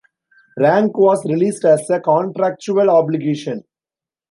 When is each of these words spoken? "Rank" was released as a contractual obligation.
"Rank" 0.57 0.97
was 0.97 1.23
released 1.27 1.63
as 1.63 1.87
a 1.91 1.99
contractual 1.99 2.89
obligation. 2.89 3.63